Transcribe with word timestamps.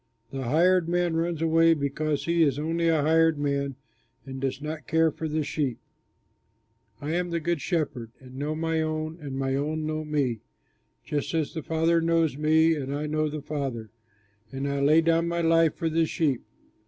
The 0.31 0.45
hired 0.45 0.89
man 0.89 1.15
runs 1.15 1.43
away 1.43 1.75
because 1.75 2.25
he 2.25 2.41
is 2.41 2.57
only 2.57 2.87
a 2.87 3.03
hired 3.03 3.37
man 3.37 3.75
and 4.25 4.41
does 4.41 4.59
not 4.59 4.87
care 4.87 5.11
for 5.11 5.27
the 5.27 5.43
sheep. 5.43 5.77
"I 6.99 7.11
am 7.11 7.29
the 7.29 7.39
Good 7.39 7.61
Shepherd 7.61 8.09
and 8.19 8.33
know 8.35 8.55
my 8.55 8.81
own, 8.81 9.19
and 9.21 9.37
my 9.37 9.53
own 9.53 9.85
know 9.85 10.03
me, 10.03 10.39
just 11.05 11.35
as 11.35 11.53
the 11.53 11.61
Father 11.61 12.01
knows 12.01 12.35
me 12.35 12.73
and 12.73 12.91
I 12.95 13.05
know 13.05 13.29
the 13.29 13.43
Father, 13.43 13.91
and 14.51 14.67
I 14.67 14.79
lay 14.79 15.01
down 15.01 15.27
my 15.27 15.41
life 15.41 15.75
for 15.75 15.87
the 15.87 16.07
sheep. 16.07 16.41